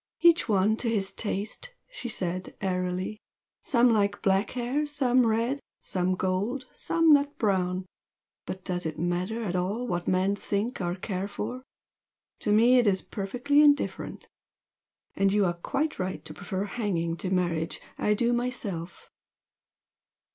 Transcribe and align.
"Each 0.21 0.49
one 0.49 0.77
to 0.77 0.89
his 0.89 1.11
taste!" 1.11 1.75
she 1.87 2.09
said, 2.09 2.55
airily 2.59 3.19
"Some 3.61 3.93
like 3.93 4.23
black 4.23 4.49
hair 4.57 4.87
some 4.87 5.27
red 5.27 5.59
some 5.79 6.15
gold 6.15 6.65
some 6.73 7.13
nut 7.13 7.37
brown. 7.37 7.85
But 8.47 8.63
does 8.63 8.87
it 8.87 8.97
matter 8.97 9.43
at 9.43 9.55
all 9.55 9.85
what 9.85 10.07
men 10.07 10.35
think 10.35 10.81
or 10.81 10.95
care 10.95 11.27
for? 11.27 11.61
To 12.39 12.51
me 12.51 12.79
it 12.79 12.87
is 12.87 13.03
perfectly 13.03 13.61
indifferent! 13.61 14.27
And 15.15 15.31
you 15.31 15.45
are 15.45 15.53
quite 15.53 15.99
right 15.99 16.25
to 16.25 16.33
prefer 16.33 16.63
hanging 16.63 17.15
to 17.17 17.29
marriage 17.29 17.79
I 17.99 18.15
do, 18.15 18.33
myself!" 18.33 19.11